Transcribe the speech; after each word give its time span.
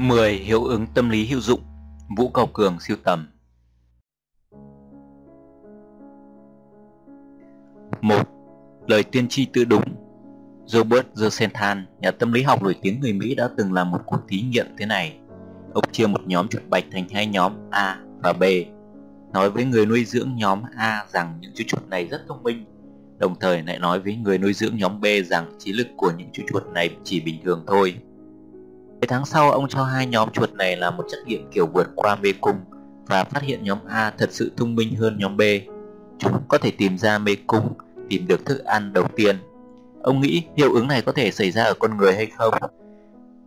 10 0.00 0.32
hiệu 0.32 0.64
ứng 0.64 0.86
tâm 0.94 1.10
lý 1.10 1.26
hữu 1.26 1.40
dụng 1.40 1.60
Vũ 2.16 2.28
Cầu 2.28 2.46
Cường 2.46 2.80
siêu 2.80 2.96
tầm 3.04 3.28
1. 8.00 8.14
Lời 8.86 9.02
tiên 9.02 9.28
tri 9.28 9.46
tự 9.46 9.64
đúng 9.64 9.84
Robert 10.66 11.06
Rosenthal, 11.12 11.78
nhà 12.00 12.10
tâm 12.10 12.32
lý 12.32 12.42
học 12.42 12.62
nổi 12.62 12.76
tiếng 12.82 13.00
người 13.00 13.12
Mỹ 13.12 13.34
đã 13.34 13.48
từng 13.56 13.72
làm 13.72 13.90
một 13.90 14.00
cuộc 14.06 14.20
thí 14.28 14.40
nghiệm 14.40 14.66
thế 14.78 14.86
này. 14.86 15.18
Ông 15.74 15.84
chia 15.92 16.06
một 16.06 16.20
nhóm 16.26 16.48
chuột 16.48 16.62
bạch 16.70 16.84
thành 16.92 17.08
hai 17.08 17.26
nhóm 17.26 17.52
A 17.70 18.00
và 18.22 18.32
B. 18.32 18.42
Nói 19.32 19.50
với 19.50 19.64
người 19.64 19.86
nuôi 19.86 20.04
dưỡng 20.04 20.36
nhóm 20.36 20.62
A 20.76 21.06
rằng 21.08 21.38
những 21.40 21.52
chú 21.54 21.64
chuột 21.66 21.88
này 21.88 22.06
rất 22.06 22.20
thông 22.28 22.42
minh, 22.42 22.64
đồng 23.18 23.34
thời 23.40 23.62
lại 23.62 23.78
nói 23.78 24.00
với 24.00 24.16
người 24.16 24.38
nuôi 24.38 24.52
dưỡng 24.52 24.76
nhóm 24.76 25.00
B 25.00 25.06
rằng 25.24 25.52
trí 25.58 25.72
lực 25.72 25.86
của 25.96 26.12
những 26.18 26.28
chú 26.32 26.42
chuột 26.52 26.66
này 26.74 26.96
chỉ 27.04 27.20
bình 27.20 27.40
thường 27.44 27.64
thôi. 27.66 27.94
Mấy 29.00 29.06
tháng 29.06 29.26
sau, 29.26 29.50
ông 29.50 29.68
cho 29.68 29.84
hai 29.84 30.06
nhóm 30.06 30.30
chuột 30.30 30.52
này 30.52 30.76
làm 30.76 30.96
một 30.96 31.04
trắc 31.08 31.20
nghiệm 31.26 31.50
kiểu 31.50 31.66
vượt 31.66 31.88
qua 31.96 32.16
mê 32.16 32.32
cung 32.40 32.56
và 33.06 33.24
phát 33.24 33.42
hiện 33.42 33.64
nhóm 33.64 33.78
A 33.88 34.12
thật 34.18 34.28
sự 34.32 34.52
thông 34.56 34.74
minh 34.74 34.94
hơn 34.96 35.18
nhóm 35.18 35.36
B. 35.36 35.40
Chúng 36.18 36.32
có 36.48 36.58
thể 36.58 36.70
tìm 36.70 36.98
ra 36.98 37.18
mê 37.18 37.36
cung, 37.46 37.72
tìm 38.08 38.26
được 38.26 38.46
thức 38.46 38.64
ăn 38.64 38.92
đầu 38.92 39.04
tiên. 39.16 39.36
Ông 40.02 40.20
nghĩ 40.20 40.42
hiệu 40.56 40.74
ứng 40.74 40.88
này 40.88 41.02
có 41.02 41.12
thể 41.12 41.30
xảy 41.30 41.50
ra 41.50 41.64
ở 41.64 41.74
con 41.78 41.96
người 41.96 42.14
hay 42.14 42.26
không? 42.26 42.54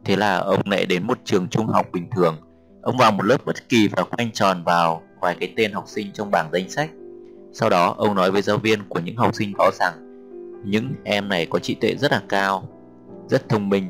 Thế 0.06 0.16
là 0.16 0.38
ông 0.38 0.62
lại 0.66 0.86
đến 0.86 1.08
một 1.08 1.18
trường 1.24 1.48
trung 1.48 1.68
học 1.68 1.86
bình 1.94 2.08
thường. 2.16 2.36
Ông 2.82 2.98
vào 2.98 3.12
một 3.12 3.24
lớp 3.24 3.46
bất 3.46 3.70
kỳ 3.70 3.88
và 3.88 4.04
khoanh 4.04 4.32
tròn 4.32 4.64
vào 4.64 5.02
vài 5.22 5.36
cái 5.40 5.54
tên 5.58 5.72
học 5.72 5.84
sinh 5.88 6.12
trong 6.14 6.32
bảng 6.32 6.50
danh 6.54 6.70
sách. 6.70 6.90
Sau 7.54 7.70
đó 7.70 7.96
ông 7.98 8.16
nói 8.16 8.32
với 8.32 8.42
giáo 8.42 8.58
viên 8.58 8.80
của 8.90 9.00
những 9.00 9.18
học 9.18 9.36
sinh 9.36 9.54
đó 9.58 9.72
rằng 9.80 9.94
những 10.66 10.94
em 11.04 11.30
này 11.30 11.46
có 11.46 11.60
trí 11.60 11.76
tuệ 11.76 11.96
rất 11.96 12.12
là 12.12 12.22
cao, 12.30 12.68
rất 13.28 13.50
thông 13.50 13.70
minh 13.70 13.90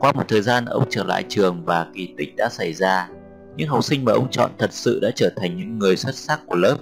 qua 0.00 0.12
một 0.12 0.22
thời 0.28 0.42
gian, 0.42 0.64
ông 0.64 0.84
trở 0.90 1.04
lại 1.04 1.24
trường 1.28 1.64
và 1.64 1.86
kỳ 1.94 2.14
tích 2.16 2.36
đã 2.36 2.48
xảy 2.48 2.72
ra. 2.72 3.08
Những 3.56 3.68
học 3.68 3.84
sinh 3.84 4.04
mà 4.04 4.12
ông 4.12 4.30
chọn 4.30 4.50
thật 4.58 4.72
sự 4.72 4.98
đã 5.02 5.10
trở 5.14 5.30
thành 5.36 5.56
những 5.56 5.78
người 5.78 5.96
xuất 5.96 6.14
sắc 6.14 6.40
của 6.46 6.56
lớp. 6.56 6.76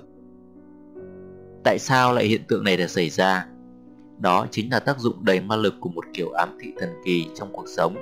Tại 1.65 1.79
sao 1.79 2.13
lại 2.13 2.25
hiện 2.25 2.41
tượng 2.49 2.65
này 2.65 2.77
đã 2.77 2.87
xảy 2.87 3.11
ra? 3.11 3.47
Đó 4.19 4.47
chính 4.51 4.73
là 4.73 4.81
tác 4.81 4.99
dụng 4.99 5.25
đầy 5.25 5.41
ma 5.41 5.57
lực 5.57 5.75
của 5.81 5.89
một 5.89 6.05
kiểu 6.15 6.31
ám 6.31 6.59
thị 6.61 6.73
thần 6.81 6.89
kỳ 7.05 7.27
trong 7.35 7.53
cuộc 7.53 7.69
sống. 7.77 7.97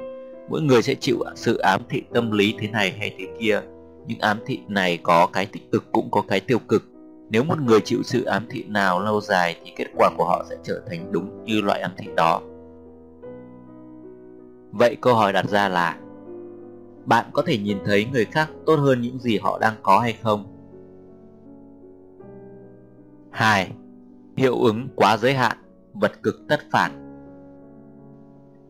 Mỗi 0.50 0.62
người 0.62 0.82
sẽ 0.82 0.94
chịu 0.94 1.18
sự 1.34 1.58
ám 1.58 1.80
thị 1.88 2.02
tâm 2.14 2.30
lý 2.30 2.54
thế 2.58 2.68
này 2.68 2.94
hay 2.98 3.14
thế 3.18 3.26
kia. 3.40 3.60
Những 4.06 4.18
ám 4.18 4.38
thị 4.46 4.60
này 4.68 4.98
có 5.02 5.26
cái 5.26 5.46
tích 5.46 5.72
cực 5.72 5.92
cũng 5.92 6.10
có 6.10 6.22
cái 6.28 6.40
tiêu 6.40 6.58
cực. 6.68 6.82
Nếu 7.30 7.44
một 7.44 7.60
người 7.60 7.80
chịu 7.80 8.02
sự 8.04 8.24
ám 8.24 8.46
thị 8.50 8.64
nào 8.68 9.00
lâu 9.00 9.20
dài 9.20 9.56
thì 9.64 9.72
kết 9.76 9.86
quả 9.96 10.10
của 10.16 10.24
họ 10.24 10.46
sẽ 10.50 10.56
trở 10.64 10.80
thành 10.90 11.12
đúng 11.12 11.44
như 11.44 11.60
loại 11.60 11.80
ám 11.80 11.90
thị 11.98 12.06
đó. 12.16 12.40
Vậy 14.70 14.96
câu 15.00 15.14
hỏi 15.14 15.32
đặt 15.32 15.48
ra 15.48 15.68
là 15.68 15.96
Bạn 17.04 17.24
có 17.32 17.42
thể 17.46 17.58
nhìn 17.58 17.78
thấy 17.84 18.06
người 18.12 18.24
khác 18.24 18.50
tốt 18.66 18.76
hơn 18.76 19.00
những 19.00 19.18
gì 19.18 19.38
họ 19.38 19.58
đang 19.58 19.74
có 19.82 19.98
hay 19.98 20.12
không? 20.22 20.46
2. 23.30 23.72
Hiệu 24.36 24.60
ứng 24.60 24.88
quá 24.96 25.16
giới 25.16 25.34
hạn, 25.34 25.56
vật 25.94 26.22
cực 26.22 26.34
tất 26.48 26.60
phản 26.72 27.06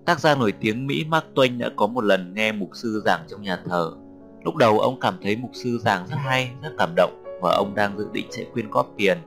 Tác 0.06 0.20
gia 0.20 0.34
nổi 0.34 0.52
tiếng 0.52 0.86
Mỹ 0.86 1.04
Mark 1.08 1.24
Twain 1.34 1.58
đã 1.58 1.70
có 1.76 1.86
một 1.86 2.04
lần 2.04 2.34
nghe 2.34 2.52
mục 2.52 2.70
sư 2.74 3.02
giảng 3.04 3.20
trong 3.28 3.42
nhà 3.42 3.58
thờ. 3.64 3.92
Lúc 4.44 4.56
đầu 4.56 4.78
ông 4.78 5.00
cảm 5.00 5.14
thấy 5.22 5.36
mục 5.36 5.50
sư 5.54 5.78
giảng 5.78 6.06
rất 6.06 6.16
hay, 6.16 6.50
rất 6.62 6.70
cảm 6.78 6.92
động 6.96 7.22
và 7.42 7.52
ông 7.52 7.74
đang 7.74 7.98
dự 7.98 8.06
định 8.12 8.26
sẽ 8.30 8.44
quyên 8.52 8.70
góp 8.70 8.90
tiền. 8.96 9.18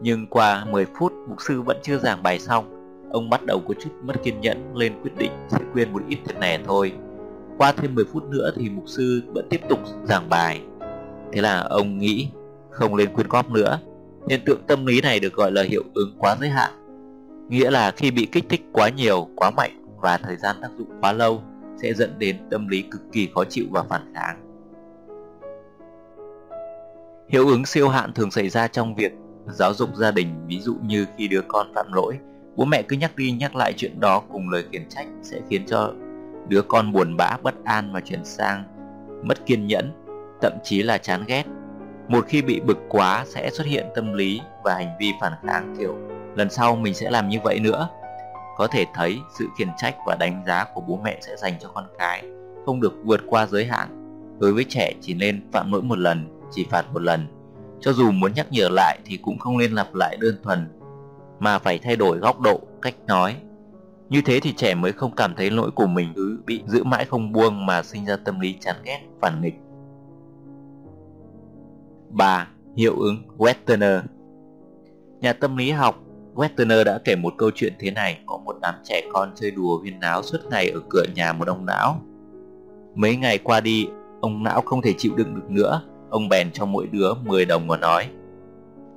Nhưng 0.00 0.26
qua 0.26 0.64
10 0.64 0.86
phút, 0.98 1.12
mục 1.28 1.42
sư 1.42 1.62
vẫn 1.62 1.76
chưa 1.82 1.98
giảng 1.98 2.22
bài 2.22 2.38
xong 2.38 2.79
Ông 3.10 3.30
bắt 3.30 3.46
đầu 3.46 3.60
có 3.68 3.74
chút 3.80 3.90
mất 4.02 4.22
kiên 4.22 4.40
nhẫn 4.40 4.76
lên 4.76 4.92
quyết 5.02 5.12
định 5.18 5.32
sẽ 5.48 5.58
quên 5.74 5.92
một 5.92 6.02
ít 6.08 6.18
thế 6.26 6.34
này 6.38 6.58
thôi. 6.66 6.92
Qua 7.58 7.72
thêm 7.72 7.94
10 7.94 8.04
phút 8.12 8.24
nữa 8.28 8.50
thì 8.56 8.70
mục 8.70 8.84
sư 8.86 9.22
vẫn 9.34 9.46
tiếp 9.50 9.60
tục 9.68 9.78
giảng 10.04 10.28
bài. 10.28 10.60
Thế 11.32 11.40
là 11.40 11.60
ông 11.60 11.98
nghĩ 11.98 12.28
không 12.70 12.94
lên 12.94 13.14
quyên 13.14 13.28
góp 13.28 13.50
nữa. 13.50 13.78
Hiện 14.28 14.40
tượng 14.46 14.60
tâm 14.66 14.86
lý 14.86 15.00
này 15.00 15.20
được 15.20 15.32
gọi 15.34 15.52
là 15.52 15.62
hiệu 15.62 15.82
ứng 15.94 16.16
quá 16.18 16.36
giới 16.40 16.48
hạn. 16.48 16.70
Nghĩa 17.48 17.70
là 17.70 17.90
khi 17.90 18.10
bị 18.10 18.26
kích 18.32 18.44
thích 18.48 18.62
quá 18.72 18.88
nhiều, 18.88 19.28
quá 19.36 19.50
mạnh 19.50 19.84
và 20.02 20.18
thời 20.18 20.36
gian 20.36 20.56
tác 20.62 20.68
dụng 20.78 20.88
quá 21.00 21.12
lâu 21.12 21.42
sẽ 21.82 21.94
dẫn 21.94 22.18
đến 22.18 22.36
tâm 22.50 22.68
lý 22.68 22.82
cực 22.82 23.00
kỳ 23.12 23.28
khó 23.34 23.44
chịu 23.44 23.64
và 23.70 23.82
phản 23.82 24.12
kháng. 24.14 24.40
Hiệu 27.28 27.48
ứng 27.48 27.66
siêu 27.66 27.88
hạn 27.88 28.12
thường 28.12 28.30
xảy 28.30 28.48
ra 28.48 28.68
trong 28.68 28.94
việc 28.94 29.12
giáo 29.46 29.74
dục 29.74 29.96
gia 29.96 30.10
đình, 30.10 30.28
ví 30.46 30.60
dụ 30.60 30.76
như 30.82 31.06
khi 31.16 31.28
đứa 31.28 31.40
con 31.48 31.72
phạm 31.74 31.92
lỗi 31.92 32.18
Bố 32.56 32.64
mẹ 32.64 32.82
cứ 32.82 32.96
nhắc 32.96 33.16
đi 33.16 33.30
nhắc 33.30 33.56
lại 33.56 33.72
chuyện 33.76 34.00
đó 34.00 34.22
cùng 34.32 34.50
lời 34.50 34.64
khiển 34.72 34.88
trách 34.88 35.06
sẽ 35.22 35.40
khiến 35.50 35.66
cho 35.66 35.92
đứa 36.48 36.62
con 36.62 36.92
buồn 36.92 37.16
bã 37.16 37.36
bất 37.42 37.64
an 37.64 37.92
và 37.92 38.00
chuyển 38.00 38.24
sang 38.24 38.64
mất 39.24 39.46
kiên 39.46 39.66
nhẫn, 39.66 39.92
thậm 40.42 40.52
chí 40.64 40.82
là 40.82 40.98
chán 40.98 41.24
ghét. 41.26 41.44
Một 42.08 42.24
khi 42.28 42.42
bị 42.42 42.60
bực 42.60 42.78
quá 42.88 43.24
sẽ 43.26 43.50
xuất 43.50 43.66
hiện 43.66 43.86
tâm 43.94 44.12
lý 44.12 44.40
và 44.64 44.74
hành 44.74 44.96
vi 45.00 45.12
phản 45.20 45.32
kháng 45.46 45.76
kiểu 45.78 45.96
lần 46.36 46.50
sau 46.50 46.76
mình 46.76 46.94
sẽ 46.94 47.10
làm 47.10 47.28
như 47.28 47.38
vậy 47.44 47.60
nữa. 47.60 47.88
Có 48.56 48.66
thể 48.66 48.84
thấy 48.94 49.18
sự 49.38 49.46
khiển 49.58 49.68
trách 49.76 49.96
và 50.06 50.16
đánh 50.20 50.42
giá 50.46 50.64
của 50.74 50.80
bố 50.80 51.00
mẹ 51.04 51.18
sẽ 51.20 51.36
dành 51.36 51.54
cho 51.60 51.68
con 51.68 51.84
cái, 51.98 52.24
không 52.66 52.80
được 52.80 52.92
vượt 53.04 53.20
qua 53.26 53.46
giới 53.46 53.64
hạn. 53.64 53.88
Đối 54.38 54.52
với 54.52 54.64
trẻ 54.68 54.92
chỉ 55.00 55.14
nên 55.14 55.50
phạm 55.52 55.72
lỗi 55.72 55.82
một 55.82 55.98
lần, 55.98 56.40
chỉ 56.52 56.66
phạt 56.70 56.92
một 56.92 57.02
lần. 57.02 57.26
Cho 57.80 57.92
dù 57.92 58.10
muốn 58.10 58.32
nhắc 58.34 58.46
nhở 58.50 58.68
lại 58.72 58.98
thì 59.04 59.16
cũng 59.16 59.38
không 59.38 59.58
nên 59.58 59.72
lặp 59.72 59.94
lại 59.94 60.16
đơn 60.20 60.36
thuần 60.42 60.68
mà 61.40 61.58
phải 61.58 61.78
thay 61.78 61.96
đổi 61.96 62.18
góc 62.18 62.40
độ, 62.40 62.60
cách 62.82 62.94
nói. 63.06 63.36
Như 64.08 64.22
thế 64.24 64.40
thì 64.40 64.52
trẻ 64.52 64.74
mới 64.74 64.92
không 64.92 65.14
cảm 65.16 65.34
thấy 65.36 65.50
lỗi 65.50 65.70
của 65.70 65.86
mình 65.86 66.12
cứ 66.16 66.38
bị 66.46 66.62
giữ 66.66 66.84
mãi 66.84 67.04
không 67.04 67.32
buông 67.32 67.66
mà 67.66 67.82
sinh 67.82 68.06
ra 68.06 68.16
tâm 68.16 68.40
lý 68.40 68.56
chán 68.60 68.76
ghét, 68.84 69.00
phản 69.20 69.42
nghịch. 69.42 69.54
3. 72.10 72.48
Hiệu 72.76 72.96
ứng 73.00 73.16
Westerner 73.38 74.00
Nhà 75.20 75.32
tâm 75.32 75.56
lý 75.56 75.70
học 75.70 76.02
Westerner 76.34 76.84
đã 76.84 76.98
kể 77.04 77.16
một 77.16 77.34
câu 77.38 77.50
chuyện 77.54 77.72
thế 77.78 77.90
này 77.90 78.18
Có 78.26 78.38
một 78.44 78.56
đám 78.62 78.74
trẻ 78.84 79.02
con 79.12 79.32
chơi 79.34 79.50
đùa 79.50 79.78
huyên 79.78 80.00
náo 80.00 80.22
suốt 80.22 80.38
ngày 80.50 80.70
ở 80.70 80.80
cửa 80.88 81.04
nhà 81.14 81.32
một 81.32 81.48
ông 81.48 81.66
não 81.66 82.00
Mấy 82.94 83.16
ngày 83.16 83.38
qua 83.38 83.60
đi, 83.60 83.88
ông 84.20 84.42
não 84.42 84.60
không 84.60 84.82
thể 84.82 84.92
chịu 84.98 85.12
đựng 85.16 85.34
được 85.34 85.50
nữa 85.50 85.82
Ông 86.10 86.28
bèn 86.28 86.50
cho 86.52 86.66
mỗi 86.66 86.86
đứa 86.86 87.14
10 87.14 87.44
đồng 87.44 87.68
và 87.68 87.76
nói 87.76 88.08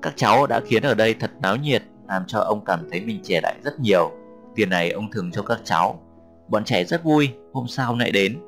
Các 0.01 0.13
cháu 0.15 0.47
đã 0.47 0.59
khiến 0.65 0.83
ở 0.83 0.93
đây 0.93 1.13
thật 1.13 1.31
náo 1.41 1.55
nhiệt 1.55 1.83
làm 2.07 2.23
cho 2.27 2.39
ông 2.39 2.65
cảm 2.65 2.79
thấy 2.91 3.01
mình 3.01 3.19
trẻ 3.23 3.39
lại 3.43 3.55
rất 3.63 3.79
nhiều. 3.79 4.11
Tiền 4.55 4.69
này 4.69 4.91
ông 4.91 5.11
thường 5.11 5.31
cho 5.31 5.41
các 5.41 5.59
cháu. 5.63 5.99
Bọn 6.47 6.63
trẻ 6.63 6.83
rất 6.83 7.03
vui, 7.03 7.29
hôm 7.53 7.67
sau 7.67 7.97
lại 7.97 8.11
đến. 8.11 8.39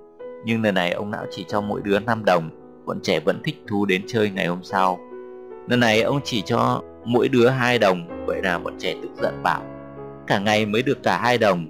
Nhưng 0.45 0.63
lần 0.63 0.75
này 0.75 0.91
ông 0.91 1.11
não 1.11 1.25
chỉ 1.31 1.45
cho 1.47 1.61
mỗi 1.61 1.81
đứa 1.83 1.99
5 1.99 2.25
đồng, 2.25 2.49
bọn 2.85 2.99
trẻ 3.03 3.19
vẫn 3.19 3.41
thích 3.43 3.63
thú 3.67 3.85
đến 3.85 4.01
chơi 4.07 4.29
ngày 4.29 4.47
hôm 4.47 4.63
sau. 4.63 4.99
Lần 5.67 5.79
này 5.79 6.01
ông 6.01 6.19
chỉ 6.23 6.41
cho 6.45 6.81
mỗi 7.05 7.29
đứa 7.29 7.49
2 7.49 7.79
đồng, 7.79 8.25
vậy 8.25 8.41
là 8.43 8.59
bọn 8.59 8.75
trẻ 8.79 8.95
tức 9.01 9.11
giận 9.21 9.43
bảo 9.43 9.61
cả 10.27 10.39
ngày 10.39 10.65
mới 10.65 10.81
được 10.81 11.03
cả 11.03 11.17
hai 11.17 11.37
đồng. 11.37 11.65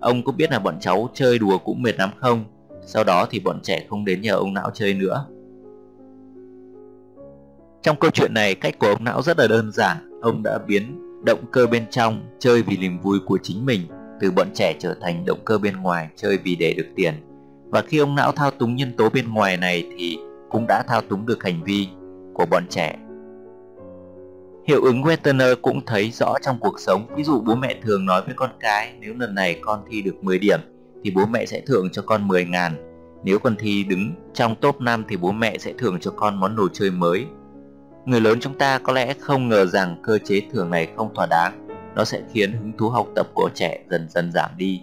Ông 0.00 0.24
có 0.24 0.32
biết 0.32 0.50
là 0.50 0.58
bọn 0.58 0.78
cháu 0.80 1.10
chơi 1.14 1.38
đùa 1.38 1.58
cũng 1.58 1.82
mệt 1.82 1.98
lắm 1.98 2.10
không? 2.16 2.44
Sau 2.86 3.04
đó 3.04 3.26
thì 3.30 3.40
bọn 3.40 3.60
trẻ 3.62 3.86
không 3.90 4.04
đến 4.04 4.20
nhờ 4.20 4.36
ông 4.36 4.54
não 4.54 4.70
chơi 4.74 4.94
nữa. 4.94 5.26
Trong 7.82 7.96
câu 8.00 8.10
chuyện 8.10 8.34
này, 8.34 8.54
cách 8.54 8.78
của 8.78 8.86
ông 8.86 9.04
não 9.04 9.22
rất 9.22 9.38
là 9.38 9.46
đơn 9.46 9.72
giản. 9.72 10.20
Ông 10.22 10.42
đã 10.42 10.58
biến 10.66 10.98
động 11.24 11.44
cơ 11.52 11.66
bên 11.66 11.84
trong 11.90 12.20
chơi 12.38 12.62
vì 12.62 12.76
niềm 12.76 13.00
vui 13.00 13.18
của 13.26 13.38
chính 13.42 13.66
mình, 13.66 13.80
từ 14.20 14.30
bọn 14.30 14.48
trẻ 14.54 14.74
trở 14.78 14.94
thành 15.00 15.24
động 15.24 15.38
cơ 15.44 15.58
bên 15.58 15.76
ngoài 15.76 16.08
chơi 16.16 16.38
vì 16.44 16.56
để 16.56 16.74
được 16.76 16.86
tiền. 16.96 17.14
Và 17.70 17.82
khi 17.82 17.98
ông 17.98 18.14
não 18.14 18.32
thao 18.32 18.50
túng 18.50 18.76
nhân 18.76 18.92
tố 18.96 19.08
bên 19.10 19.34
ngoài 19.34 19.56
này 19.56 19.86
thì 19.96 20.18
cũng 20.50 20.66
đã 20.66 20.82
thao 20.88 21.00
túng 21.00 21.26
được 21.26 21.44
hành 21.44 21.64
vi 21.64 21.88
của 22.34 22.46
bọn 22.50 22.66
trẻ. 22.68 22.96
Hiệu 24.68 24.82
ứng 24.82 25.02
Westerner 25.02 25.54
cũng 25.62 25.86
thấy 25.86 26.10
rõ 26.10 26.34
trong 26.42 26.58
cuộc 26.60 26.80
sống. 26.80 27.06
Ví 27.16 27.24
dụ 27.24 27.40
bố 27.40 27.54
mẹ 27.54 27.80
thường 27.82 28.06
nói 28.06 28.22
với 28.26 28.34
con 28.36 28.50
cái, 28.60 28.94
Nếu 29.00 29.14
lần 29.18 29.34
này 29.34 29.58
con 29.60 29.84
thi 29.90 30.02
được 30.02 30.24
10 30.24 30.38
điểm, 30.38 30.60
Thì 31.04 31.10
bố 31.10 31.26
mẹ 31.26 31.46
sẽ 31.46 31.60
thưởng 31.66 31.88
cho 31.92 32.02
con 32.02 32.28
10 32.28 32.44
ngàn. 32.44 32.72
Nếu 33.24 33.38
con 33.38 33.56
thi 33.58 33.84
đứng 33.84 34.12
trong 34.34 34.54
top 34.60 34.80
5 34.80 35.04
Thì 35.08 35.16
bố 35.16 35.32
mẹ 35.32 35.58
sẽ 35.58 35.72
thưởng 35.78 36.00
cho 36.00 36.10
con 36.10 36.40
món 36.40 36.56
đồ 36.56 36.68
chơi 36.72 36.90
mới. 36.90 37.26
Người 38.04 38.20
lớn 38.20 38.38
chúng 38.40 38.58
ta 38.58 38.78
có 38.78 38.92
lẽ 38.92 39.14
không 39.20 39.48
ngờ 39.48 39.66
rằng 39.66 39.96
cơ 40.02 40.18
chế 40.18 40.42
thưởng 40.52 40.70
này 40.70 40.88
không 40.96 41.14
thỏa 41.14 41.26
đáng, 41.26 41.66
nó 41.94 42.04
sẽ 42.04 42.22
khiến 42.32 42.52
hứng 42.52 42.72
thú 42.78 42.88
học 42.88 43.06
tập 43.14 43.26
của 43.34 43.50
trẻ 43.54 43.84
dần 43.90 44.08
dần 44.10 44.32
giảm 44.32 44.50
đi. 44.56 44.82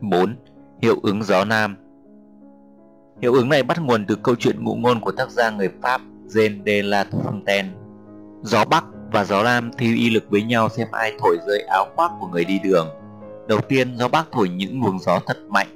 4. 0.00 0.36
Hiệu 0.82 0.96
ứng 1.02 1.22
gió 1.22 1.44
nam 1.44 1.76
Hiệu 3.22 3.34
ứng 3.34 3.48
này 3.48 3.62
bắt 3.62 3.78
nguồn 3.82 4.06
từ 4.06 4.16
câu 4.22 4.34
chuyện 4.38 4.64
ngụ 4.64 4.74
ngôn 4.74 5.00
của 5.00 5.12
tác 5.12 5.30
giả 5.30 5.50
người 5.50 5.68
Pháp 5.82 6.00
Jean 6.28 6.64
de 6.66 6.82
la 6.82 7.06
Fontaine. 7.10 7.68
Gió 8.42 8.64
Bắc 8.64 8.84
và 9.12 9.24
gió 9.24 9.42
Nam 9.42 9.70
thi 9.78 9.96
y 9.96 10.10
lực 10.10 10.24
với 10.30 10.42
nhau 10.42 10.68
xem 10.68 10.88
ai 10.92 11.12
thổi 11.20 11.38
rơi 11.46 11.60
áo 11.60 11.86
khoác 11.96 12.12
của 12.20 12.26
người 12.26 12.44
đi 12.44 12.58
đường. 12.64 12.88
Đầu 13.48 13.60
tiên, 13.60 13.96
gió 13.98 14.08
Bắc 14.08 14.26
thổi 14.32 14.48
những 14.48 14.82
luồng 14.82 14.98
gió 14.98 15.20
thật 15.26 15.36
mạnh, 15.48 15.66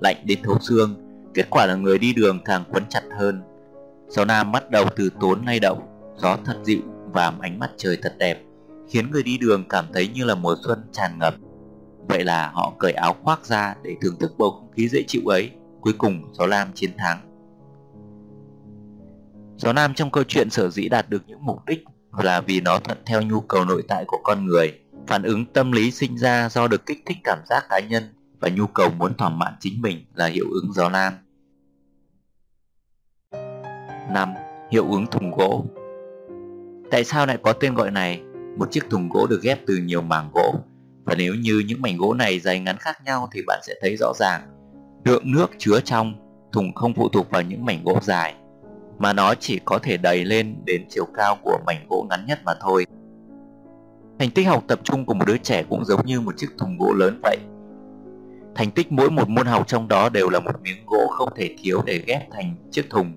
lạnh 0.00 0.16
đến 0.24 0.38
thấu 0.42 0.58
xương, 0.60 1.07
Kết 1.38 1.50
quả 1.50 1.66
là 1.66 1.74
người 1.74 1.98
đi 1.98 2.12
đường 2.12 2.40
càng 2.44 2.64
quấn 2.72 2.84
chặt 2.88 3.02
hơn 3.18 3.42
Gió 4.08 4.24
Nam 4.24 4.52
bắt 4.52 4.70
đầu 4.70 4.84
từ 4.96 5.10
tốn 5.20 5.44
lay 5.46 5.60
động, 5.60 5.78
Gió 6.16 6.36
thật 6.44 6.56
dịu 6.64 6.80
và 7.12 7.32
ánh 7.40 7.58
mắt 7.58 7.70
trời 7.76 7.98
thật 8.02 8.14
đẹp, 8.18 8.42
Khiến 8.88 9.10
người 9.10 9.22
đi 9.22 9.38
đường 9.38 9.64
cảm 9.68 9.84
thấy 9.94 10.08
như 10.08 10.24
là 10.24 10.34
mùa 10.34 10.56
xuân 10.64 10.78
tràn 10.92 11.18
ngập 11.18 11.34
Vậy 12.08 12.24
là 12.24 12.50
họ 12.54 12.72
cởi 12.78 12.92
áo 12.92 13.16
khoác 13.22 13.46
ra 13.46 13.74
để 13.82 13.94
thưởng 14.02 14.16
thức 14.20 14.32
bầu 14.38 14.50
không 14.50 14.70
khí 14.76 14.88
dễ 14.88 15.02
chịu 15.06 15.22
ấy. 15.26 15.50
Cuối 15.80 15.92
cùng 15.98 16.32
Gió 16.32 16.46
nam 16.46 16.68
chiến 16.74 16.90
thắng. 16.98 17.20
Gió 19.56 19.72
Nam 19.72 19.94
trong 19.94 20.10
câu 20.10 20.24
chuyện 20.24 20.50
sở 20.50 20.70
dĩ 20.70 20.88
đạt 20.88 21.10
được 21.10 21.22
những 21.26 21.46
mục 21.46 21.66
đích 21.66 21.84
là 22.18 22.40
vì 22.40 22.60
nó 22.60 22.78
thuận 22.78 22.98
theo 23.06 23.22
nhu 23.22 23.40
cầu 23.40 23.64
nội 23.64 23.82
tại 23.88 24.04
của 24.06 24.18
con 24.22 24.46
người. 24.46 24.72
Phản 25.06 25.22
ứng 25.22 25.46
tâm 25.46 25.72
lý 25.72 25.90
sinh 25.90 26.18
ra 26.18 26.48
do 26.48 26.68
được 26.68 26.86
kích 26.86 27.02
thích 27.06 27.18
cảm 27.24 27.38
giác 27.48 27.64
cá 27.70 27.80
nhân 27.88 28.02
và 28.40 28.48
nhu 28.48 28.66
cầu 28.66 28.90
muốn 28.98 29.14
thỏa 29.14 29.28
mãn 29.28 29.52
chính 29.60 29.82
mình 29.82 30.04
là 30.14 30.26
hiệu 30.26 30.46
ứng 30.50 30.72
gió 30.72 30.88
nam. 30.88 31.12
5. 34.10 34.34
Hiệu 34.70 34.90
ứng 34.90 35.06
thùng 35.06 35.30
gỗ 35.30 35.64
Tại 36.90 37.04
sao 37.04 37.26
lại 37.26 37.38
có 37.42 37.52
tên 37.52 37.74
gọi 37.74 37.90
này? 37.90 38.22
Một 38.58 38.70
chiếc 38.70 38.90
thùng 38.90 39.08
gỗ 39.08 39.26
được 39.26 39.40
ghép 39.42 39.58
từ 39.66 39.76
nhiều 39.76 40.02
mảng 40.02 40.30
gỗ 40.34 40.54
và 41.08 41.14
nếu 41.18 41.34
như 41.34 41.62
những 41.66 41.82
mảnh 41.82 41.96
gỗ 41.98 42.14
này 42.14 42.38
dày 42.40 42.60
ngắn 42.60 42.76
khác 42.78 42.98
nhau 43.04 43.28
thì 43.32 43.42
bạn 43.46 43.60
sẽ 43.62 43.74
thấy 43.80 43.96
rõ 43.96 44.12
ràng, 44.16 44.40
lượng 45.04 45.32
nước 45.32 45.50
chứa 45.58 45.80
trong 45.80 46.12
thùng 46.52 46.74
không 46.74 46.94
phụ 46.94 47.08
thuộc 47.08 47.30
vào 47.30 47.42
những 47.42 47.64
mảnh 47.64 47.84
gỗ 47.84 47.98
dài, 48.02 48.34
mà 48.98 49.12
nó 49.12 49.34
chỉ 49.34 49.60
có 49.64 49.78
thể 49.82 49.96
đầy 49.96 50.24
lên 50.24 50.56
đến 50.64 50.84
chiều 50.88 51.04
cao 51.14 51.36
của 51.42 51.58
mảnh 51.66 51.86
gỗ 51.90 52.06
ngắn 52.10 52.26
nhất 52.26 52.38
mà 52.44 52.52
thôi. 52.60 52.86
Thành 54.18 54.30
tích 54.30 54.46
học 54.46 54.64
tập 54.68 54.80
trung 54.84 55.04
của 55.04 55.14
một 55.14 55.24
đứa 55.26 55.36
trẻ 55.36 55.62
cũng 55.68 55.84
giống 55.84 56.06
như 56.06 56.20
một 56.20 56.36
chiếc 56.36 56.48
thùng 56.58 56.78
gỗ 56.78 56.92
lớn 56.92 57.20
vậy. 57.22 57.36
Thành 58.54 58.70
tích 58.70 58.92
mỗi 58.92 59.10
một 59.10 59.28
môn 59.28 59.46
học 59.46 59.66
trong 59.66 59.88
đó 59.88 60.08
đều 60.08 60.30
là 60.30 60.40
một 60.40 60.62
miếng 60.62 60.86
gỗ 60.86 61.06
không 61.10 61.28
thể 61.36 61.54
thiếu 61.62 61.82
để 61.86 62.02
ghép 62.06 62.30
thành 62.30 62.54
chiếc 62.70 62.90
thùng. 62.90 63.12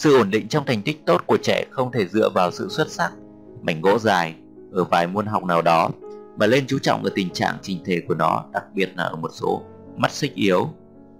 Sự 0.00 0.16
ổn 0.16 0.30
định 0.30 0.48
trong 0.48 0.64
thành 0.66 0.82
tích 0.82 1.06
tốt 1.06 1.22
của 1.26 1.38
trẻ 1.42 1.64
không 1.70 1.92
thể 1.92 2.06
dựa 2.06 2.28
vào 2.34 2.50
sự 2.50 2.68
xuất 2.70 2.90
sắc, 2.90 3.12
mảnh 3.62 3.80
gỗ 3.80 3.98
dài 3.98 4.34
ở 4.72 4.84
vài 4.84 5.06
môn 5.06 5.26
học 5.26 5.44
nào 5.44 5.62
đó, 5.62 5.90
mà 6.36 6.46
lên 6.46 6.64
chú 6.66 6.78
trọng 6.78 7.04
ở 7.04 7.10
tình 7.14 7.30
trạng 7.30 7.56
trình 7.62 7.78
thể 7.84 8.02
của 8.08 8.14
nó, 8.14 8.44
đặc 8.52 8.64
biệt 8.74 8.88
là 8.96 9.04
ở 9.04 9.16
một 9.16 9.30
số 9.32 9.62
mắt 9.96 10.12
xích 10.12 10.34
yếu, 10.34 10.68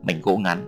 mảnh 0.03 0.21
gỗ 0.23 0.37
ngắn. 0.37 0.65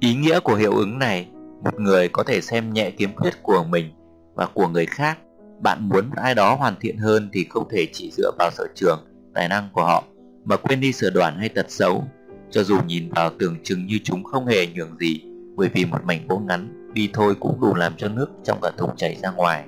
Ý 0.00 0.14
nghĩa 0.14 0.40
của 0.40 0.54
hiệu 0.54 0.72
ứng 0.76 0.98
này, 0.98 1.28
một 1.64 1.80
người 1.80 2.08
có 2.08 2.22
thể 2.22 2.40
xem 2.40 2.72
nhẹ 2.72 2.90
kiếm 2.90 3.10
khuyết 3.16 3.42
của 3.42 3.64
mình 3.64 3.90
và 4.34 4.46
của 4.54 4.68
người 4.68 4.86
khác. 4.86 5.18
Bạn 5.60 5.88
muốn 5.88 6.10
ai 6.16 6.34
đó 6.34 6.54
hoàn 6.54 6.74
thiện 6.80 6.96
hơn 6.96 7.28
thì 7.32 7.46
không 7.50 7.68
thể 7.70 7.86
chỉ 7.92 8.10
dựa 8.16 8.30
vào 8.38 8.50
sở 8.50 8.66
trường, 8.74 9.06
tài 9.34 9.48
năng 9.48 9.68
của 9.72 9.84
họ 9.84 10.04
mà 10.44 10.56
quên 10.56 10.80
đi 10.80 10.92
sở 10.92 11.10
đoản 11.10 11.36
hay 11.38 11.48
tật 11.48 11.66
xấu, 11.68 12.04
cho 12.50 12.62
dù 12.62 12.78
nhìn 12.86 13.10
vào 13.10 13.30
tưởng 13.38 13.56
chừng 13.62 13.86
như 13.86 13.98
chúng 14.04 14.24
không 14.24 14.46
hề 14.46 14.66
nhường 14.66 14.96
gì, 15.00 15.20
bởi 15.56 15.68
vì 15.74 15.84
một 15.84 16.04
mảnh 16.04 16.26
gỗ 16.28 16.42
ngắn 16.48 16.90
đi 16.92 17.10
thôi 17.12 17.34
cũng 17.40 17.60
đủ 17.60 17.74
làm 17.74 17.92
cho 17.96 18.08
nước 18.08 18.26
trong 18.44 18.58
cả 18.62 18.70
thùng 18.76 18.96
chảy 18.96 19.16
ra 19.22 19.30
ngoài. 19.30 19.64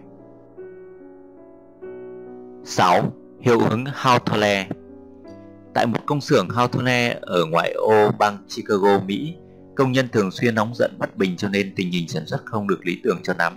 6. 2.65 3.13
Hiệu 3.41 3.61
ứng 3.71 3.85
Hawthorne 3.85 4.65
Tại 5.75 5.87
một 5.87 5.99
công 6.07 6.21
xưởng 6.21 6.49
Hawthorne 6.49 7.15
ở 7.21 7.45
ngoại 7.45 7.73
ô 7.73 8.11
bang 8.19 8.39
Chicago, 8.49 9.01
Mỹ, 9.07 9.35
công 9.77 9.93
nhân 9.93 10.09
thường 10.13 10.31
xuyên 10.31 10.55
nóng 10.55 10.75
giận 10.75 10.91
bất 10.99 11.17
bình 11.17 11.37
cho 11.37 11.49
nên 11.49 11.73
tình 11.77 11.91
hình 11.91 12.09
sản 12.09 12.27
xuất 12.27 12.45
không 12.45 12.69
được 12.69 12.87
lý 12.87 13.01
tưởng 13.05 13.19
cho 13.23 13.35
lắm. 13.39 13.53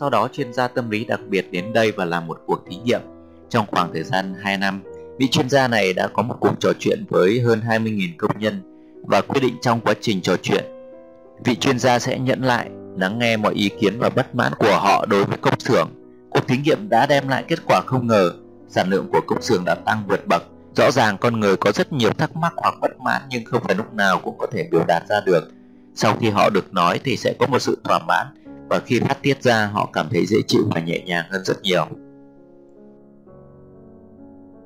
Sau 0.00 0.10
đó 0.10 0.28
chuyên 0.32 0.52
gia 0.52 0.68
tâm 0.68 0.90
lý 0.90 1.04
đặc 1.04 1.20
biệt 1.28 1.46
đến 1.50 1.72
đây 1.72 1.92
và 1.92 2.04
làm 2.04 2.26
một 2.26 2.42
cuộc 2.46 2.64
thí 2.70 2.76
nghiệm. 2.76 3.00
Trong 3.48 3.66
khoảng 3.66 3.92
thời 3.92 4.02
gian 4.02 4.34
2 4.40 4.58
năm, 4.58 4.82
vị 5.18 5.28
chuyên 5.28 5.48
gia 5.48 5.68
này 5.68 5.92
đã 5.92 6.08
có 6.08 6.22
một 6.22 6.36
cuộc 6.40 6.54
trò 6.60 6.72
chuyện 6.78 7.04
với 7.08 7.40
hơn 7.40 7.60
20.000 7.60 8.08
công 8.18 8.38
nhân 8.38 8.62
và 9.02 9.20
quyết 9.20 9.40
định 9.40 9.54
trong 9.62 9.80
quá 9.80 9.94
trình 10.00 10.20
trò 10.20 10.36
chuyện, 10.42 10.64
vị 11.44 11.56
chuyên 11.56 11.78
gia 11.78 11.98
sẽ 11.98 12.18
nhận 12.18 12.44
lại, 12.44 12.70
lắng 12.96 13.18
nghe 13.18 13.36
mọi 13.36 13.54
ý 13.54 13.70
kiến 13.80 13.98
và 13.98 14.10
bất 14.10 14.34
mãn 14.34 14.52
của 14.58 14.78
họ 14.80 15.06
đối 15.06 15.24
với 15.24 15.38
công 15.38 15.60
xưởng. 15.60 15.88
Cuộc 16.30 16.48
thí 16.48 16.56
nghiệm 16.56 16.88
đã 16.88 17.06
đem 17.06 17.28
lại 17.28 17.44
kết 17.48 17.58
quả 17.66 17.80
không 17.86 18.06
ngờ, 18.06 18.32
sản 18.68 18.90
lượng 18.90 19.08
của 19.12 19.20
công 19.26 19.42
xưởng 19.42 19.64
đã 19.64 19.74
tăng 19.74 20.04
vượt 20.08 20.26
bậc. 20.26 20.42
Rõ 20.76 20.90
ràng 20.90 21.16
con 21.18 21.40
người 21.40 21.56
có 21.56 21.72
rất 21.72 21.92
nhiều 21.92 22.10
thắc 22.12 22.36
mắc 22.36 22.52
hoặc 22.56 22.74
bất 22.80 23.00
mãn 23.00 23.22
nhưng 23.30 23.44
không 23.44 23.62
phải 23.64 23.74
lúc 23.74 23.94
nào 23.94 24.20
cũng 24.24 24.38
có 24.38 24.46
thể 24.52 24.68
biểu 24.70 24.84
đạt 24.88 25.02
ra 25.08 25.20
được. 25.26 25.50
Sau 25.94 26.16
khi 26.20 26.30
họ 26.30 26.50
được 26.50 26.74
nói 26.74 27.00
thì 27.04 27.16
sẽ 27.16 27.34
có 27.38 27.46
một 27.46 27.58
sự 27.58 27.78
thỏa 27.84 27.98
mãn 27.98 28.26
và 28.70 28.80
khi 28.86 29.00
phát 29.00 29.22
tiết 29.22 29.42
ra 29.42 29.66
họ 29.66 29.90
cảm 29.92 30.08
thấy 30.10 30.26
dễ 30.26 30.38
chịu 30.46 30.62
và 30.74 30.80
nhẹ 30.80 31.02
nhàng 31.06 31.24
hơn 31.30 31.44
rất 31.44 31.62
nhiều. 31.62 31.86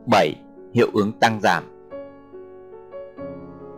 7. 0.07 0.35
Hiệu 0.75 0.89
ứng 0.95 1.13
tăng 1.13 1.41
giảm 1.43 1.65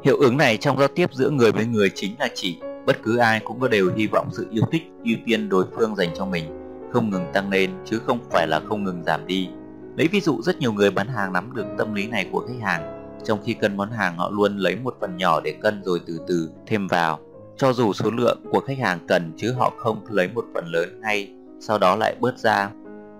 Hiệu 0.05 0.17
ứng 0.17 0.37
này 0.37 0.57
trong 0.57 0.79
giao 0.79 0.89
tiếp 0.89 1.11
giữa 1.13 1.31
người 1.31 1.53
với 1.53 1.67
người 1.67 1.91
chính 1.95 2.15
là 2.19 2.29
chỉ 2.35 2.59
bất 2.87 3.03
cứ 3.03 3.17
ai 3.17 3.41
cũng 3.45 3.61
có 3.61 3.69
đều 3.69 3.93
hy 3.97 4.07
vọng 4.07 4.29
sự 4.33 4.47
yêu 4.51 4.65
thích, 4.73 4.83
ưu 5.05 5.17
tiên 5.27 5.49
đối 5.49 5.65
phương 5.77 5.97
dành 5.97 6.09
cho 6.15 6.27
mình 6.27 6.45
không 6.93 7.11
ngừng 7.11 7.27
tăng 7.33 7.51
lên 7.51 7.71
chứ 7.85 7.99
không 8.07 8.19
phải 8.31 8.47
là 8.47 8.61
không 8.61 8.85
ngừng 8.85 9.05
giảm 9.05 9.27
đi. 9.27 9.49
Lấy 9.97 10.09
ví 10.09 10.21
dụ 10.21 10.43
rất 10.43 10.59
nhiều 10.59 10.73
người 10.73 10.91
bán 10.91 11.09
hàng 11.09 11.33
nắm 11.33 11.53
được 11.55 11.67
tâm 11.79 11.95
lý 11.95 12.07
này 12.07 12.29
của 12.33 12.47
khách 12.49 12.61
hàng, 12.63 13.03
trong 13.25 13.39
khi 13.45 13.55
cân 13.55 13.77
món 13.77 13.91
hàng 13.91 14.17
họ 14.17 14.31
luôn 14.31 14.57
lấy 14.57 14.77
một 14.77 14.97
phần 15.01 15.17
nhỏ 15.17 15.41
để 15.41 15.55
cân 15.61 15.83
rồi 15.85 16.01
từ 16.07 16.21
từ 16.29 16.51
thêm 16.67 16.89
vào 16.89 17.19
cho 17.57 17.73
dù 17.73 17.93
số 17.93 18.11
lượng 18.11 18.39
của 18.51 18.61
khách 18.61 18.79
hàng 18.79 18.99
cần 19.09 19.33
chứ 19.37 19.53
họ 19.53 19.73
không 19.79 20.05
lấy 20.11 20.29
một 20.29 20.45
phần 20.55 20.67
lớn 20.67 21.01
ngay 21.01 21.35
sau 21.61 21.79
đó 21.79 21.97
lại 21.97 22.17
bớt 22.21 22.39
ra. 22.39 22.71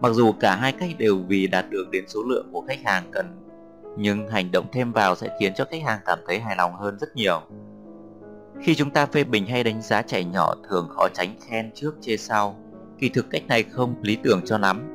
Mặc 0.01 0.13
dù 0.13 0.33
cả 0.41 0.57
hai 0.57 0.73
cách 0.73 0.91
đều 0.99 1.19
vì 1.29 1.47
đạt 1.47 1.71
được 1.71 1.85
đến 1.91 2.05
số 2.09 2.23
lượng 2.23 2.49
của 2.53 2.65
khách 2.69 2.79
hàng 2.85 3.05
cần, 3.13 3.27
nhưng 3.99 4.29
hành 4.29 4.51
động 4.53 4.67
thêm 4.73 4.93
vào 4.93 5.15
sẽ 5.15 5.37
khiến 5.41 5.53
cho 5.55 5.65
khách 5.71 5.83
hàng 5.85 6.01
cảm 6.07 6.19
thấy 6.27 6.39
hài 6.39 6.57
lòng 6.57 6.75
hơn 6.75 6.99
rất 7.01 7.17
nhiều. 7.17 7.43
Khi 8.63 8.75
chúng 8.75 8.91
ta 8.91 9.07
phê 9.07 9.25
bình 9.25 9.47
hay 9.47 9.65
đánh 9.65 9.83
giá 9.83 10.03
trẻ 10.03 10.25
nhỏ 10.25 10.55
thường 10.69 10.89
khó 10.91 11.09
tránh 11.15 11.35
khen 11.49 11.71
trước 11.75 11.95
chê 12.01 12.17
sau, 12.17 12.57
kỳ 12.99 13.09
thực 13.09 13.31
cách 13.31 13.43
này 13.49 13.63
không 13.63 13.95
lý 14.03 14.17
tưởng 14.23 14.41
cho 14.45 14.59
lắm. 14.59 14.89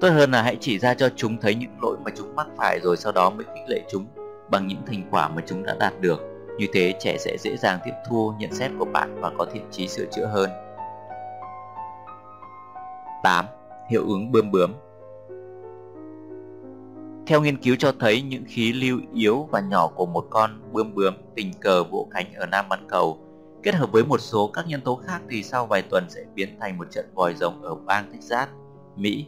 Tốt 0.00 0.08
hơn 0.08 0.30
là 0.30 0.42
hãy 0.42 0.56
chỉ 0.60 0.78
ra 0.78 0.94
cho 0.94 1.08
chúng 1.16 1.40
thấy 1.40 1.54
những 1.54 1.70
lỗi 1.82 1.96
mà 2.04 2.10
chúng 2.16 2.36
mắc 2.36 2.46
phải 2.56 2.80
rồi 2.82 2.96
sau 2.96 3.12
đó 3.12 3.30
mới 3.30 3.44
khích 3.44 3.68
lệ 3.68 3.82
chúng 3.90 4.06
bằng 4.50 4.66
những 4.66 4.82
thành 4.86 5.02
quả 5.10 5.28
mà 5.28 5.42
chúng 5.46 5.62
đã 5.62 5.76
đạt 5.80 6.00
được 6.00 6.20
như 6.58 6.66
thế 6.72 6.94
trẻ 7.00 7.16
sẽ 7.18 7.36
dễ 7.40 7.56
dàng 7.56 7.78
tiếp 7.84 7.92
thu 8.08 8.32
nhận 8.38 8.52
xét 8.52 8.70
của 8.78 8.84
bạn 8.84 9.20
và 9.20 9.30
có 9.38 9.46
thiện 9.52 9.68
chí 9.70 9.88
sửa 9.88 10.04
chữa 10.12 10.26
hơn. 10.26 10.50
8. 13.22 13.46
Hiệu 13.90 14.02
ứng 14.08 14.32
bươm 14.32 14.50
bướm 14.50 14.72
theo 17.26 17.40
nghiên 17.40 17.56
cứu 17.56 17.76
cho 17.78 17.92
thấy 18.00 18.22
những 18.22 18.44
khí 18.48 18.72
lưu 18.72 19.00
yếu 19.14 19.48
và 19.50 19.60
nhỏ 19.60 19.88
của 19.88 20.06
một 20.06 20.26
con 20.30 20.72
bươm 20.72 20.94
bướm 20.94 21.14
tình 21.34 21.52
cờ 21.60 21.84
vỗ 21.84 22.08
cánh 22.10 22.34
ở 22.34 22.46
Nam 22.46 22.68
bán 22.68 22.86
cầu 22.88 23.18
kết 23.62 23.74
hợp 23.74 23.92
với 23.92 24.04
một 24.04 24.20
số 24.20 24.50
các 24.54 24.66
nhân 24.68 24.80
tố 24.80 25.00
khác 25.06 25.22
thì 25.30 25.42
sau 25.42 25.66
vài 25.66 25.82
tuần 25.82 26.04
sẽ 26.08 26.24
biến 26.34 26.48
thành 26.60 26.78
một 26.78 26.90
trận 26.90 27.04
vòi 27.14 27.34
rồng 27.34 27.62
ở 27.62 27.74
bang 27.74 28.12
Texas, 28.12 28.48
Mỹ. 28.96 29.26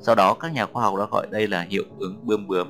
Sau 0.00 0.14
đó 0.14 0.34
các 0.34 0.52
nhà 0.52 0.66
khoa 0.66 0.82
học 0.82 0.94
đã 0.98 1.06
gọi 1.10 1.26
đây 1.30 1.48
là 1.48 1.62
hiệu 1.62 1.84
ứng 1.98 2.26
bươm 2.26 2.46
bướm 2.46 2.66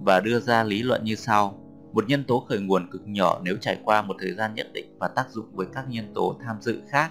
và 0.00 0.20
đưa 0.20 0.40
ra 0.40 0.62
lý 0.62 0.82
luận 0.82 1.04
như 1.04 1.14
sau. 1.14 1.54
Một 1.92 2.08
nhân 2.08 2.24
tố 2.24 2.46
khởi 2.48 2.60
nguồn 2.60 2.90
cực 2.90 3.02
nhỏ 3.04 3.40
nếu 3.44 3.56
trải 3.60 3.78
qua 3.84 4.02
một 4.02 4.16
thời 4.20 4.34
gian 4.34 4.54
nhất 4.54 4.66
định 4.72 4.96
và 4.98 5.08
tác 5.08 5.30
dụng 5.30 5.46
với 5.52 5.66
các 5.74 5.84
nhân 5.88 6.14
tố 6.14 6.36
tham 6.44 6.56
dự 6.60 6.80
khác 6.88 7.10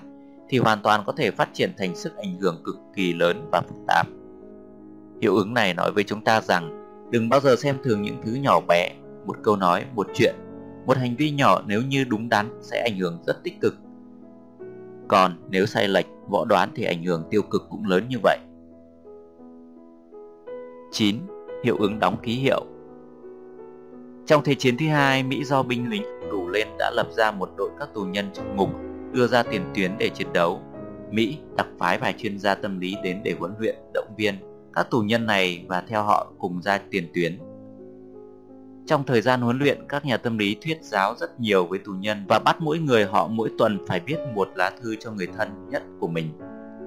thì 0.49 0.57
hoàn 0.57 0.81
toàn 0.81 1.03
có 1.05 1.13
thể 1.17 1.31
phát 1.31 1.49
triển 1.53 1.73
thành 1.77 1.95
sức 1.95 2.17
ảnh 2.17 2.39
hưởng 2.39 2.61
cực 2.63 2.75
kỳ 2.95 3.13
lớn 3.13 3.49
và 3.51 3.61
phức 3.61 3.77
tạp. 3.87 4.07
Hiệu 5.21 5.35
ứng 5.35 5.53
này 5.53 5.73
nói 5.73 5.91
với 5.91 6.03
chúng 6.03 6.23
ta 6.23 6.41
rằng 6.41 6.79
đừng 7.09 7.29
bao 7.29 7.39
giờ 7.39 7.55
xem 7.55 7.77
thường 7.83 8.01
những 8.01 8.21
thứ 8.23 8.33
nhỏ 8.33 8.59
bé, 8.67 8.89
một 9.25 9.37
câu 9.43 9.55
nói, 9.55 9.85
một 9.95 10.07
chuyện, 10.13 10.35
một 10.85 10.97
hành 10.97 11.15
vi 11.15 11.31
nhỏ 11.31 11.61
nếu 11.67 11.81
như 11.81 12.03
đúng 12.03 12.29
đắn 12.29 12.59
sẽ 12.61 12.81
ảnh 12.81 12.97
hưởng 12.97 13.17
rất 13.27 13.43
tích 13.43 13.61
cực. 13.61 13.75
Còn 15.07 15.35
nếu 15.49 15.65
sai 15.65 15.87
lệch, 15.87 16.05
võ 16.29 16.45
đoán 16.45 16.69
thì 16.75 16.83
ảnh 16.83 17.03
hưởng 17.03 17.23
tiêu 17.29 17.41
cực 17.41 17.61
cũng 17.69 17.85
lớn 17.85 18.03
như 18.09 18.17
vậy. 18.23 18.37
9. 20.91 21.15
Hiệu 21.63 21.77
ứng 21.79 21.99
đóng 21.99 22.17
ký 22.23 22.33
hiệu 22.33 22.65
trong 24.29 24.43
Thế 24.43 24.55
chiến 24.55 24.77
thứ 24.77 24.87
hai, 24.87 25.23
Mỹ 25.23 25.43
do 25.43 25.63
binh 25.63 25.89
lính 25.89 26.03
đủ 26.31 26.47
lên 26.49 26.67
đã 26.79 26.91
lập 26.95 27.07
ra 27.11 27.31
một 27.31 27.49
đội 27.57 27.69
các 27.79 27.89
tù 27.93 28.01
nhân 28.01 28.25
trong 28.33 28.55
ngục 28.55 28.69
đưa 29.11 29.27
ra 29.27 29.43
tiền 29.43 29.61
tuyến 29.75 29.91
để 29.97 30.09
chiến 30.09 30.27
đấu. 30.33 30.61
Mỹ 31.11 31.37
đặc 31.57 31.67
phái 31.79 31.97
vài 31.97 32.13
chuyên 32.17 32.39
gia 32.39 32.55
tâm 32.55 32.79
lý 32.79 32.95
đến 33.03 33.21
để 33.23 33.35
huấn 33.39 33.53
luyện, 33.59 33.75
động 33.93 34.07
viên 34.17 34.35
các 34.73 34.87
tù 34.91 35.01
nhân 35.01 35.25
này 35.25 35.65
và 35.67 35.83
theo 35.87 36.03
họ 36.03 36.31
cùng 36.37 36.61
ra 36.61 36.79
tiền 36.91 37.07
tuyến. 37.13 37.37
Trong 38.85 39.03
thời 39.03 39.21
gian 39.21 39.41
huấn 39.41 39.59
luyện, 39.59 39.87
các 39.89 40.05
nhà 40.05 40.17
tâm 40.17 40.37
lý 40.37 40.55
thuyết 40.61 40.77
giáo 40.81 41.15
rất 41.19 41.39
nhiều 41.39 41.65
với 41.65 41.79
tù 41.79 41.91
nhân 41.91 42.25
và 42.29 42.39
bắt 42.39 42.57
mỗi 42.59 42.79
người 42.79 43.05
họ 43.05 43.27
mỗi 43.27 43.51
tuần 43.57 43.77
phải 43.87 44.01
viết 44.05 44.17
một 44.35 44.49
lá 44.55 44.71
thư 44.81 44.95
cho 44.95 45.11
người 45.11 45.27
thân 45.37 45.69
nhất 45.69 45.83
của 45.99 46.07
mình. 46.07 46.29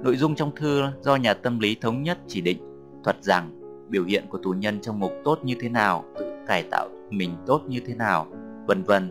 Nội 0.05 0.17
dung 0.17 0.35
trong 0.35 0.55
thư 0.57 0.83
do 1.03 1.17
nhà 1.17 1.35
tâm 1.35 1.59
lý 1.59 1.77
thống 1.81 2.03
nhất 2.03 2.19
chỉ 2.29 2.41
định, 2.41 2.59
thuật 3.05 3.25
rằng 3.25 3.59
biểu 3.89 4.05
hiện 4.05 4.25
của 4.31 4.39
tù 4.43 4.51
nhân 4.51 4.81
trong 4.81 4.99
ngục 4.99 5.13
tốt 5.25 5.39
như 5.45 5.55
thế 5.61 5.69
nào, 5.69 6.05
tự 6.19 6.33
cải 6.47 6.63
tạo 6.71 6.89
mình 7.11 7.37
tốt 7.47 7.63
như 7.69 7.81
thế 7.87 7.95
nào, 7.95 8.27
vân 8.67 8.83
vân. 8.83 9.11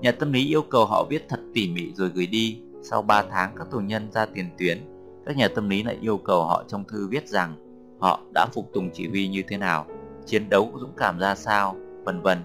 Nhà 0.00 0.12
tâm 0.12 0.32
lý 0.32 0.48
yêu 0.48 0.62
cầu 0.62 0.86
họ 0.86 1.06
viết 1.10 1.28
thật 1.28 1.40
tỉ 1.54 1.68
mỉ 1.68 1.92
rồi 1.94 2.10
gửi 2.14 2.26
đi. 2.26 2.60
Sau 2.82 3.02
3 3.02 3.24
tháng 3.30 3.52
các 3.56 3.66
tù 3.70 3.78
nhân 3.78 4.12
ra 4.12 4.26
tiền 4.26 4.46
tuyến, 4.58 4.78
các 5.26 5.36
nhà 5.36 5.48
tâm 5.54 5.68
lý 5.68 5.82
lại 5.82 5.98
yêu 6.00 6.16
cầu 6.18 6.44
họ 6.44 6.64
trong 6.68 6.84
thư 6.84 7.08
viết 7.08 7.28
rằng 7.28 7.69
họ 8.00 8.20
đã 8.34 8.46
phục 8.52 8.72
tùng 8.72 8.90
chỉ 8.92 9.08
huy 9.08 9.28
như 9.28 9.42
thế 9.48 9.56
nào, 9.56 9.86
chiến 10.26 10.48
đấu 10.48 10.72
dũng 10.80 10.92
cảm 10.96 11.18
ra 11.18 11.34
sao, 11.34 11.76
vân 12.04 12.22
vân. 12.22 12.38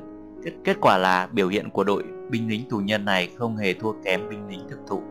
Kết, 0.43 0.51
kết 0.63 0.77
quả 0.81 0.97
là 0.97 1.27
biểu 1.31 1.47
hiện 1.47 1.69
của 1.69 1.83
đội 1.83 2.03
binh 2.29 2.49
lính 2.49 2.69
tù 2.69 2.77
nhân 2.77 3.05
này 3.05 3.29
không 3.37 3.57
hề 3.57 3.73
thua 3.73 3.91
kém 4.05 4.29
binh 4.29 4.47
lính 4.49 4.67
thực 4.69 4.79
thụ. 4.87 5.01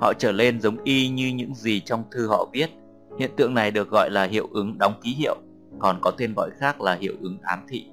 Họ 0.00 0.12
trở 0.18 0.32
lên 0.32 0.60
giống 0.60 0.76
y 0.84 1.08
như 1.08 1.28
những 1.28 1.54
gì 1.54 1.80
trong 1.80 2.04
thư 2.10 2.28
họ 2.28 2.48
viết. 2.52 2.70
Hiện 3.18 3.30
tượng 3.36 3.54
này 3.54 3.70
được 3.70 3.90
gọi 3.90 4.10
là 4.10 4.24
hiệu 4.24 4.48
ứng 4.52 4.78
đóng 4.78 4.94
ký 5.02 5.14
hiệu, 5.14 5.36
còn 5.78 5.98
có 6.02 6.10
tên 6.10 6.34
gọi 6.36 6.50
khác 6.58 6.80
là 6.80 6.94
hiệu 6.94 7.12
ứng 7.20 7.38
ám 7.42 7.58
thị. 7.68 7.86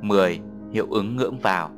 10. 0.00 0.40
Hiệu 0.72 0.86
ứng 0.90 1.16
ngưỡng 1.16 1.38
vào 1.38 1.70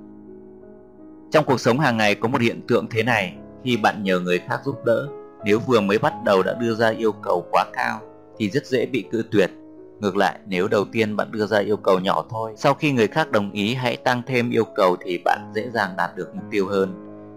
Trong 1.31 1.45
cuộc 1.45 1.61
sống 1.61 1.79
hàng 1.79 1.97
ngày 1.97 2.15
có 2.15 2.29
một 2.29 2.41
hiện 2.41 2.61
tượng 2.69 2.87
thế 2.91 3.03
này, 3.03 3.37
khi 3.65 3.77
bạn 3.77 4.03
nhờ 4.03 4.21
người 4.21 4.39
khác 4.39 4.61
giúp 4.65 4.77
đỡ, 4.85 5.09
nếu 5.45 5.61
vừa 5.67 5.81
mới 5.81 5.99
bắt 5.99 6.15
đầu 6.25 6.43
đã 6.43 6.55
đưa 6.61 6.75
ra 6.75 6.89
yêu 6.89 7.13
cầu 7.13 7.47
quá 7.51 7.65
cao 7.73 8.01
thì 8.39 8.51
rất 8.51 8.67
dễ 8.67 8.87
bị 8.87 9.05
cự 9.13 9.25
tuyệt. 9.31 9.51
Ngược 10.01 10.17
lại, 10.17 10.39
nếu 10.47 10.69
đầu 10.69 10.85
tiên 10.93 11.17
bạn 11.17 11.33
đưa 11.33 11.47
ra 11.47 11.59
yêu 11.59 11.77
cầu 11.77 12.01
nhỏ 12.01 12.25
thôi, 12.31 12.53
sau 12.57 12.75
khi 12.75 12.93
người 12.93 13.07
khác 13.07 13.31
đồng 13.31 13.53
ý 13.53 13.75
hãy 13.75 13.97
tăng 13.97 14.23
thêm 14.27 14.51
yêu 14.51 14.65
cầu 14.65 14.97
thì 15.05 15.19
bạn 15.25 15.53
dễ 15.55 15.71
dàng 15.75 15.95
đạt 15.97 16.17
được 16.17 16.35
mục 16.35 16.45
tiêu 16.51 16.67
hơn. 16.67 16.95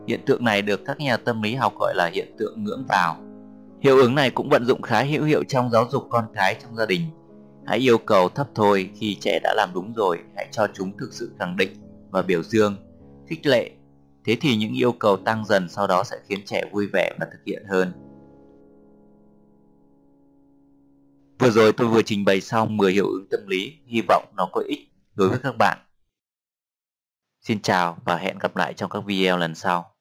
Hiện 0.07 0.19
tượng 0.25 0.43
này 0.43 0.61
được 0.61 0.81
các 0.85 0.99
nhà 0.99 1.17
tâm 1.17 1.41
lý 1.41 1.55
học 1.55 1.73
gọi 1.79 1.93
là 1.95 2.09
hiện 2.13 2.35
tượng 2.37 2.63
ngưỡng 2.63 2.85
vào. 2.89 3.17
Hiệu 3.81 3.97
ứng 3.97 4.15
này 4.15 4.29
cũng 4.29 4.49
vận 4.49 4.65
dụng 4.65 4.81
khá 4.81 5.03
hữu 5.03 5.23
hiệu 5.23 5.43
trong 5.47 5.69
giáo 5.69 5.85
dục 5.91 6.07
con 6.09 6.25
cái 6.33 6.55
trong 6.63 6.75
gia 6.75 6.85
đình. 6.85 7.01
Hãy 7.65 7.79
yêu 7.79 7.97
cầu 7.97 8.29
thấp 8.29 8.47
thôi 8.55 8.89
khi 8.95 9.17
trẻ 9.21 9.39
đã 9.43 9.53
làm 9.57 9.69
đúng 9.73 9.93
rồi, 9.93 10.17
hãy 10.35 10.47
cho 10.51 10.67
chúng 10.73 10.97
thực 10.97 11.13
sự 11.13 11.31
khẳng 11.39 11.57
định 11.57 11.69
và 12.11 12.21
biểu 12.21 12.43
dương, 12.43 12.75
khích 13.29 13.45
lệ. 13.45 13.71
Thế 14.27 14.37
thì 14.41 14.55
những 14.55 14.73
yêu 14.73 14.91
cầu 14.91 15.17
tăng 15.17 15.45
dần 15.45 15.69
sau 15.69 15.87
đó 15.87 16.03
sẽ 16.03 16.17
khiến 16.27 16.39
trẻ 16.45 16.63
vui 16.71 16.87
vẻ 16.93 17.11
và 17.19 17.27
thực 17.31 17.39
hiện 17.45 17.63
hơn. 17.69 17.91
Vừa 21.39 21.49
rồi 21.49 21.73
tôi 21.73 21.87
vừa 21.87 22.01
trình 22.01 22.25
bày 22.25 22.41
xong 22.41 22.77
10 22.77 22.93
hiệu 22.93 23.07
ứng 23.07 23.27
tâm 23.31 23.39
lý, 23.47 23.73
hy 23.85 24.01
vọng 24.07 24.33
nó 24.37 24.49
có 24.51 24.61
ích 24.67 24.79
đối 25.15 25.29
với 25.29 25.39
các 25.43 25.57
bạn. 25.57 25.77
Xin 27.41 27.61
chào 27.61 27.97
và 28.05 28.17
hẹn 28.17 28.37
gặp 28.39 28.55
lại 28.55 28.73
trong 28.73 28.89
các 28.89 29.05
video 29.05 29.37
lần 29.37 29.55
sau. 29.55 29.96